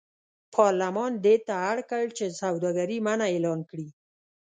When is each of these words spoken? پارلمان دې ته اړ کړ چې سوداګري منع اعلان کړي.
پارلمان 0.55 1.11
دې 1.25 1.35
ته 1.47 1.53
اړ 1.71 1.77
کړ 1.91 2.03
چې 2.17 2.25
سوداګري 2.41 2.97
منع 3.05 3.27
اعلان 3.33 3.59
کړي. 3.69 3.87